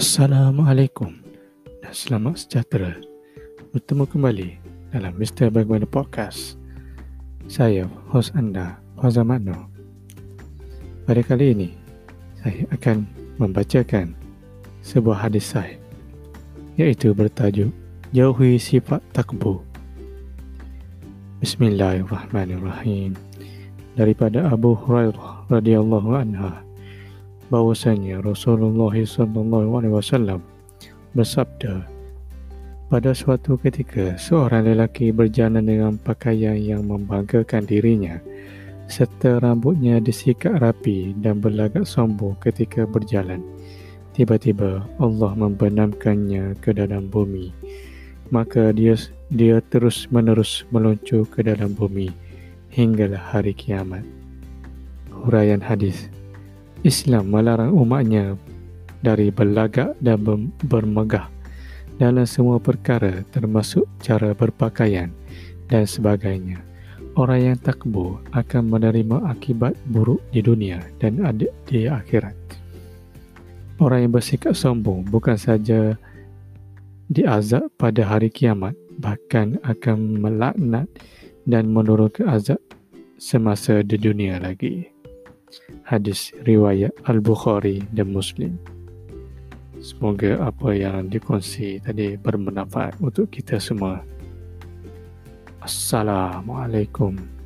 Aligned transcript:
Assalamualaikum 0.00 1.12
dan 1.84 1.92
selamat 1.92 2.48
sejahtera 2.48 2.96
bertemu 3.68 4.08
kembali 4.08 4.48
dalam 4.96 5.12
Mr. 5.20 5.52
Bagaimana 5.52 5.84
Podcast. 5.84 6.56
Saya, 7.44 7.84
hos 8.08 8.32
anda, 8.32 8.80
Fazal 8.96 9.28
Makno. 9.28 9.68
Pada 11.04 11.20
kali 11.20 11.52
ini, 11.52 11.70
saya 12.40 12.64
akan 12.72 13.04
membacakan 13.36 14.16
sebuah 14.80 15.28
hadis 15.28 15.52
sahih 15.52 15.76
iaitu 16.80 17.12
bertajuk 17.12 17.68
Jauhi 18.16 18.56
Sifat 18.56 19.04
Takbur. 19.12 19.60
Bismillahirrahmanirrahim. 21.44 23.20
Daripada 24.00 24.48
Abu 24.48 24.72
Hurairah 24.80 25.52
radhiyallahu 25.52 26.16
anha 26.16 26.69
bahwasanya 27.50 28.22
Rasulullah 28.22 28.94
wasallam 28.94 30.40
bersabda 31.12 31.84
pada 32.90 33.10
suatu 33.14 33.58
ketika 33.58 34.18
seorang 34.18 34.66
lelaki 34.66 35.14
berjalan 35.14 35.66
dengan 35.66 35.94
pakaian 35.98 36.58
yang 36.58 36.86
membanggakan 36.86 37.66
dirinya 37.66 38.18
serta 38.90 39.38
rambutnya 39.38 40.02
disikat 40.02 40.58
rapi 40.58 41.14
dan 41.22 41.38
berlagak 41.38 41.86
sombong 41.86 42.34
ketika 42.42 42.82
berjalan. 42.82 43.38
Tiba-tiba 44.18 44.82
Allah 44.98 45.32
membenamkannya 45.38 46.58
ke 46.58 46.74
dalam 46.74 47.06
bumi. 47.06 47.54
Maka 48.34 48.74
dia 48.74 48.98
dia 49.30 49.62
terus 49.70 50.10
menerus 50.10 50.66
meluncur 50.74 51.22
ke 51.30 51.46
dalam 51.46 51.78
bumi 51.78 52.10
hinggalah 52.74 53.22
hari 53.22 53.54
kiamat. 53.54 54.02
Huraian 55.14 55.62
hadis 55.62 56.10
Islam 56.80 57.28
melarang 57.28 57.76
umatnya 57.76 58.40
dari 59.04 59.28
berlagak 59.28 59.92
dan 60.00 60.48
bermegah 60.64 61.28
dalam 62.00 62.24
semua 62.24 62.56
perkara 62.56 63.20
termasuk 63.28 63.84
cara 64.00 64.32
berpakaian 64.32 65.12
dan 65.68 65.84
sebagainya. 65.84 66.64
Orang 67.20 67.52
yang 67.52 67.58
takbur 67.60 68.24
akan 68.32 68.72
menerima 68.72 69.28
akibat 69.28 69.76
buruk 69.92 70.24
di 70.32 70.40
dunia 70.40 70.80
dan 71.04 71.20
di 71.68 71.84
akhirat. 71.84 72.36
Orang 73.76 74.08
yang 74.08 74.12
bersikap 74.16 74.56
sombong 74.56 75.04
bukan 75.04 75.36
saja 75.36 76.00
diazab 77.12 77.68
pada 77.76 78.08
hari 78.08 78.32
kiamat, 78.32 78.72
bahkan 78.96 79.60
akan 79.68 80.16
melaknat 80.16 80.88
dan 81.44 81.68
menurunkan 81.68 82.24
azab 82.24 82.60
semasa 83.20 83.84
di 83.84 84.00
dunia 84.00 84.40
lagi 84.40 84.99
hadis 85.88 86.30
riwayat 86.44 86.94
Al-Bukhari 87.08 87.82
dan 87.96 88.14
Muslim. 88.14 88.60
Semoga 89.80 90.36
apa 90.44 90.76
yang 90.76 91.08
dikongsi 91.08 91.80
tadi 91.80 92.20
bermanfaat 92.20 93.00
untuk 93.00 93.32
kita 93.32 93.56
semua. 93.56 94.04
Assalamualaikum 95.64 97.39